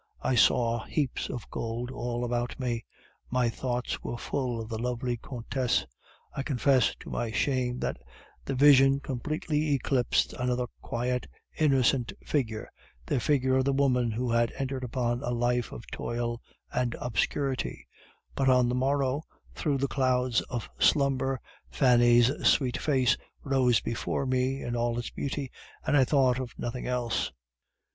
[0.23, 2.83] I saw heaps of gold all about me.
[3.29, 5.85] My thoughts were full of the lovely Countess;
[6.35, 7.97] I confess, to my shame, that
[8.43, 12.67] the vision completely eclipsed another quiet, innocent figure,
[13.05, 16.41] the figure of the woman who had entered upon a life of toil
[16.73, 17.85] and obscurity;
[18.33, 19.21] but on the morrow,
[19.53, 21.39] through the clouds of slumber,
[21.69, 25.51] Fanny's sweet face rose before me in all its beauty,
[25.85, 27.31] and I thought of nothing else."